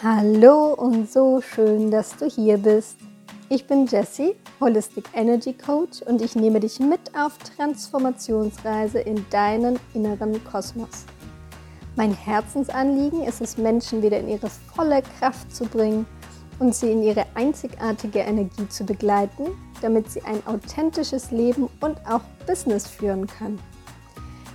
[0.00, 2.98] Hallo und so schön, dass du hier bist.
[3.48, 9.76] Ich bin Jessie, Holistic Energy Coach und ich nehme dich mit auf Transformationsreise in deinen
[9.94, 11.04] inneren Kosmos.
[11.96, 16.06] Mein Herzensanliegen ist es, Menschen wieder in ihre volle Kraft zu bringen
[16.60, 19.46] und sie in ihre einzigartige Energie zu begleiten,
[19.82, 23.58] damit sie ein authentisches Leben und auch Business führen können.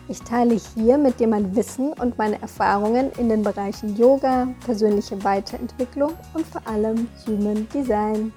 [0.09, 5.23] Ich teile hier mit dir mein Wissen und meine Erfahrungen in den Bereichen Yoga, persönliche
[5.23, 8.33] Weiterentwicklung und vor allem Human Design.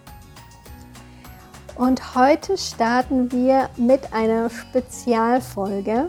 [1.75, 6.09] Und heute starten wir mit einer Spezialfolge.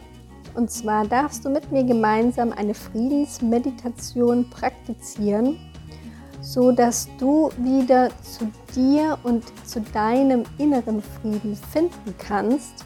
[0.54, 5.58] Und zwar darfst du mit mir gemeinsam eine Friedensmeditation praktizieren,
[6.40, 12.85] so dass du wieder zu dir und zu deinem inneren Frieden finden kannst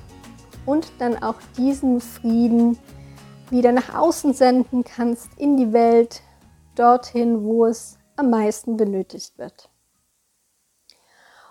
[0.66, 2.78] und dann auch diesen Frieden
[3.50, 6.22] wieder nach außen senden kannst in die Welt,
[6.76, 9.70] dorthin, wo es am meisten benötigt wird.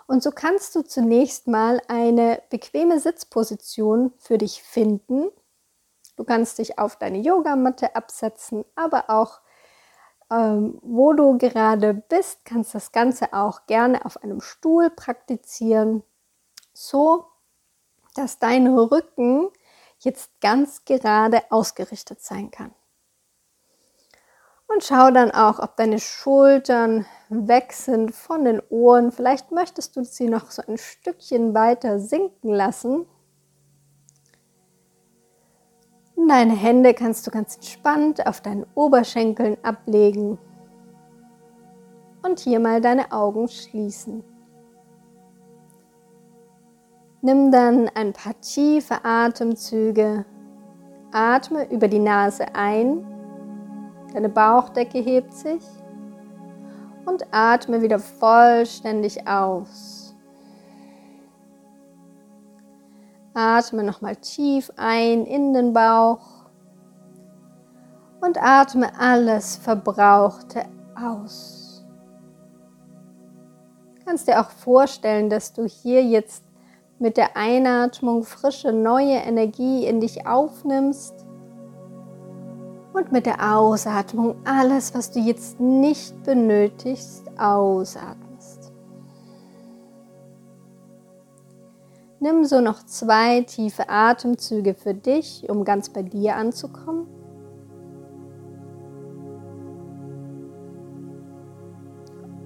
[0.07, 5.31] Und so kannst du zunächst mal eine bequeme Sitzposition für dich finden.
[6.17, 9.41] Du kannst dich auf deine Yogamatte absetzen, aber auch
[10.31, 16.03] ähm, wo du gerade bist, kannst das Ganze auch gerne auf einem Stuhl praktizieren,
[16.73, 17.27] so
[18.15, 19.51] dass dein Rücken
[19.99, 22.75] jetzt ganz gerade ausgerichtet sein kann.
[24.67, 29.11] Und schau dann auch, ob deine Schultern weg sind von den Ohren.
[29.11, 33.07] Vielleicht möchtest du sie noch so ein Stückchen weiter sinken lassen.
[36.29, 40.39] Deine Hände kannst du ganz entspannt auf deinen Oberschenkeln ablegen.
[42.23, 44.23] Und hier mal deine Augen schließen.
[47.23, 50.25] Nimm dann ein paar tiefe Atemzüge.
[51.13, 53.05] Atme über die Nase ein.
[54.15, 55.63] Deine Bauchdecke hebt sich.
[57.05, 60.15] Und atme wieder vollständig aus.
[63.35, 66.47] Atme nochmal tief ein in den Bauch.
[68.23, 71.85] Und atme alles Verbrauchte aus.
[74.07, 76.50] Kannst dir auch vorstellen, dass du hier jetzt
[77.01, 81.25] mit der Einatmung frische neue Energie in dich aufnimmst
[82.93, 88.71] und mit der Ausatmung alles, was du jetzt nicht benötigst, ausatmest.
[92.21, 97.07] Nimm so noch zwei tiefe Atemzüge für dich, um ganz bei dir anzukommen.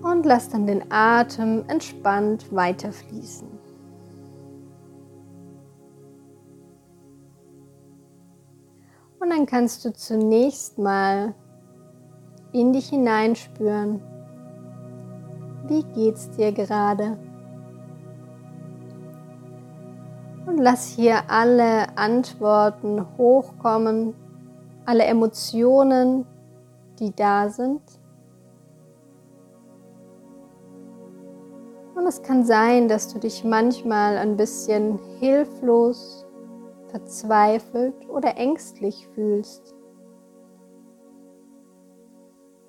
[0.00, 3.63] Und lass dann den Atem entspannt weiterfließen.
[9.24, 11.32] Und dann kannst du zunächst mal
[12.52, 14.02] in dich hineinspüren.
[15.66, 17.16] Wie geht's dir gerade?
[20.44, 24.14] Und lass hier alle Antworten hochkommen,
[24.84, 26.26] alle Emotionen,
[26.98, 27.80] die da sind.
[31.94, 36.23] Und es kann sein, dass du dich manchmal ein bisschen hilflos
[36.94, 39.75] verzweifelt oder ängstlich fühlst.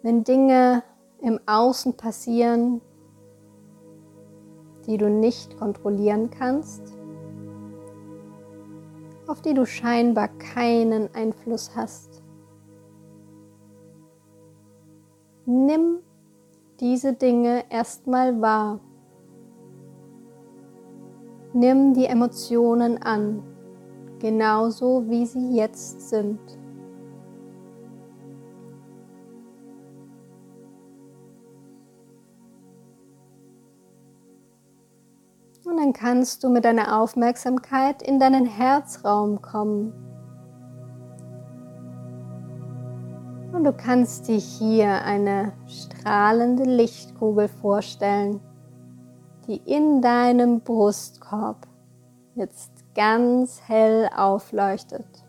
[0.02, 0.82] Wenn Dinge
[1.22, 2.82] im Außen passieren,
[4.88, 6.98] die du nicht kontrollieren kannst,
[9.28, 12.24] auf die du scheinbar keinen Einfluss hast.
[15.46, 16.00] Nimm
[16.80, 18.80] diese Dinge erstmal wahr.
[21.54, 23.44] Nimm die Emotionen an
[24.26, 26.40] genauso wie sie jetzt sind.
[35.64, 39.94] Und dann kannst du mit deiner Aufmerksamkeit in deinen Herzraum kommen.
[43.54, 48.40] Und du kannst dir hier eine strahlende Lichtkugel vorstellen,
[49.46, 51.68] die in deinem Brustkorb
[52.34, 55.26] jetzt ganz hell aufleuchtet.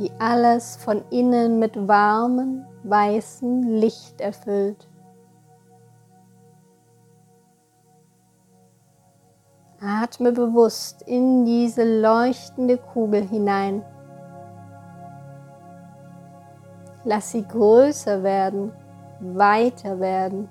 [0.00, 4.88] die alles von innen mit warmem, weißem Licht erfüllt.
[9.78, 13.84] Atme bewusst in diese leuchtende Kugel hinein.
[17.04, 18.72] Lass sie größer werden,
[19.20, 20.48] weiter werden.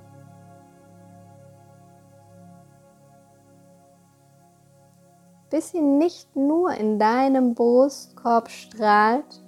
[5.50, 9.44] Bis sie nicht nur in deinem Brustkorb strahlt,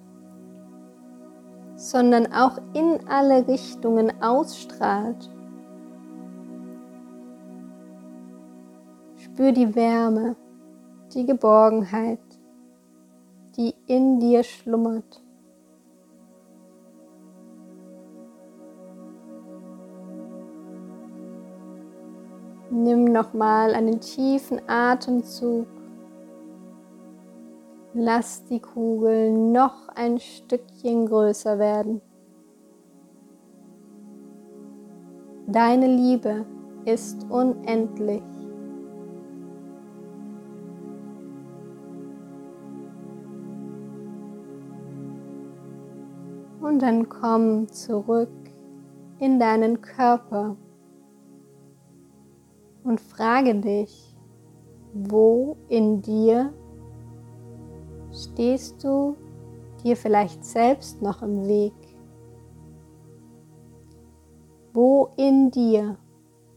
[1.75, 5.29] sondern auch in alle Richtungen ausstrahlt.
[9.15, 10.35] Spür die Wärme,
[11.13, 12.19] die Geborgenheit,
[13.57, 15.23] die in dir schlummert.
[22.69, 25.67] Nimm nochmal einen tiefen Atemzug.
[27.93, 32.01] Lass die Kugel noch ein Stückchen größer werden.
[35.47, 36.45] Deine Liebe
[36.85, 38.23] ist unendlich.
[46.61, 48.29] Und dann komm zurück
[49.19, 50.55] in deinen Körper
[52.85, 54.15] und frage dich,
[54.93, 56.53] wo in dir
[58.13, 59.15] stehst du
[59.83, 61.73] dir vielleicht selbst noch im Weg?
[64.73, 65.97] Wo in dir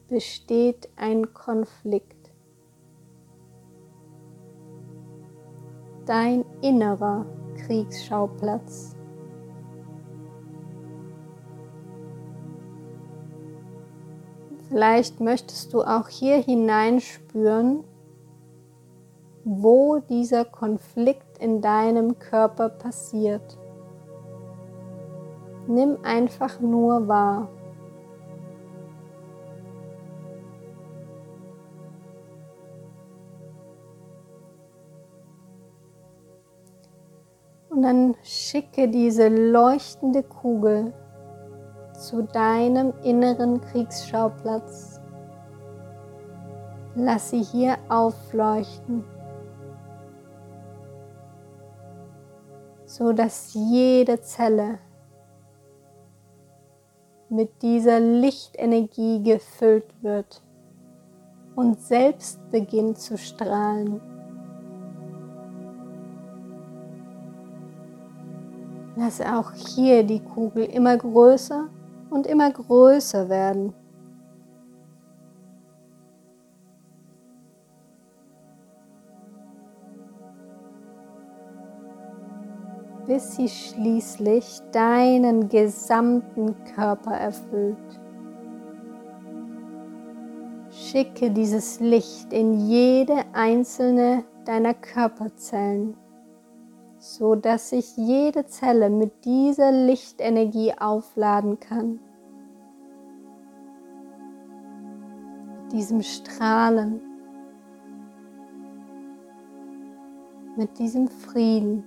[0.08, 2.32] besteht ein Konflikt?
[6.06, 7.24] Dein innerer
[7.56, 8.94] Kriegsschauplatz.
[14.68, 17.84] Vielleicht möchtest du auch hier hineinspüren,
[19.44, 23.58] wo dieser Konflikt in deinem Körper passiert.
[25.66, 27.48] Nimm einfach nur wahr.
[37.70, 40.92] Und dann schicke diese leuchtende Kugel
[41.94, 45.00] zu deinem inneren Kriegsschauplatz.
[46.94, 49.04] Lass sie hier aufleuchten,
[52.96, 54.79] so dass jede Zelle
[57.29, 60.41] mit dieser Lichtenergie gefüllt wird
[61.56, 64.00] und selbst beginnt zu strahlen.
[68.94, 71.67] Lasse auch hier die Kugel immer größer
[72.11, 73.75] und immer größer werden.
[83.06, 87.76] Bis sie schließlich deinen gesamten Körper erfüllt.
[90.70, 95.96] Schicke dieses Licht in jede einzelne deiner Körperzellen
[97.04, 102.00] so dass sich jede Zelle mit dieser Lichtenergie aufladen kann.
[105.62, 107.02] Mit diesem Strahlen,
[110.56, 111.84] mit diesem Frieden.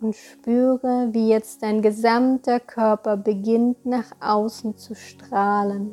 [0.00, 5.92] Und spüre, wie jetzt dein gesamter Körper beginnt nach außen zu strahlen.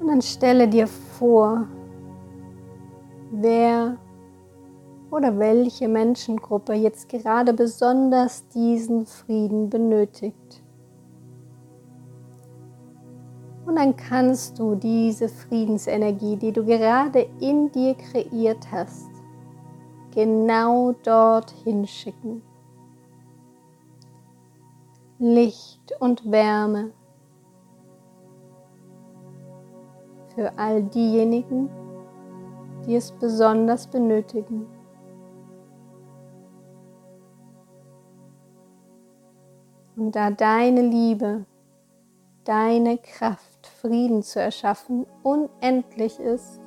[0.00, 1.66] Und dann stelle dir vor,
[3.30, 3.98] wer
[5.10, 10.62] oder welche Menschengruppe jetzt gerade besonders diesen Frieden benötigt.
[13.66, 19.10] Und dann kannst du diese Friedensenergie, die du gerade in dir kreiert hast,
[20.14, 22.42] genau dorthin schicken.
[25.18, 26.92] Licht und Wärme
[30.34, 31.68] für all diejenigen,
[32.86, 34.66] die es besonders benötigen.
[39.96, 41.46] Und da deine Liebe,
[42.44, 46.60] deine Kraft, Frieden zu erschaffen, unendlich ist,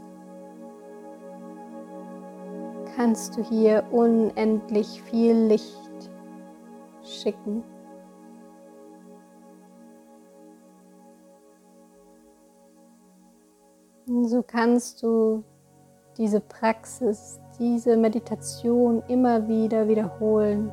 [2.96, 6.12] kannst du hier unendlich viel Licht
[7.04, 7.64] schicken.
[14.06, 15.44] So kannst du
[16.18, 20.72] diese Praxis, diese Meditation immer wieder wiederholen,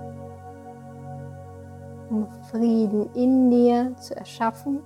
[2.11, 4.83] um Frieden in dir zu erschaffen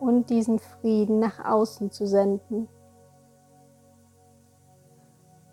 [0.00, 2.68] und diesen Frieden nach außen zu senden.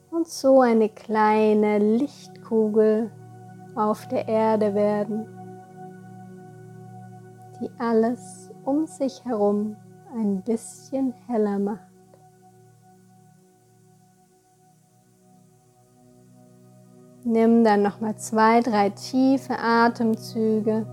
[0.10, 3.12] Und so eine kleine Lichtkugel
[3.76, 5.28] auf der Erde werden,
[7.62, 9.76] die alles um sich herum
[10.16, 11.82] ein bisschen heller macht.
[17.24, 20.86] Nimm dann nochmal zwei, drei tiefe Atemzüge.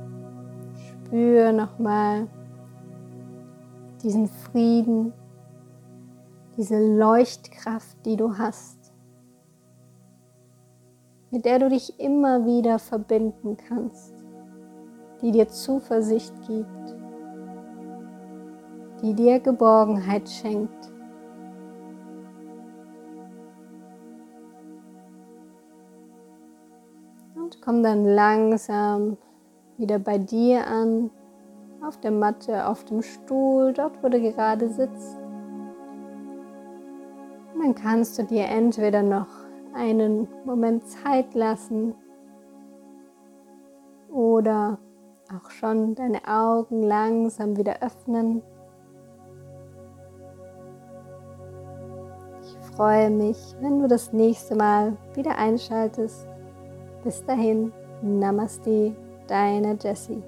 [0.74, 2.26] Spür nochmal
[4.04, 5.12] diesen Frieden,
[6.56, 8.92] diese Leuchtkraft, die du hast,
[11.30, 14.12] mit der du dich immer wieder verbinden kannst,
[15.22, 16.96] die dir Zuversicht gibt,
[19.02, 20.92] die dir Geborgenheit schenkt.
[27.34, 29.16] Und komm dann langsam
[29.76, 31.10] wieder bei dir an,
[31.86, 35.18] auf der Matte, auf dem Stuhl, dort wo du gerade sitzt.
[37.54, 39.28] Und dann kannst du dir entweder noch
[39.74, 41.94] einen Moment Zeit lassen
[44.10, 44.78] oder
[45.34, 48.42] auch schon deine Augen langsam wieder öffnen.
[52.42, 56.28] Ich freue mich, wenn du das nächste Mal wieder einschaltest.
[57.02, 57.72] Bis dahin,
[58.02, 58.94] Namaste,
[59.26, 60.22] deine Jessie.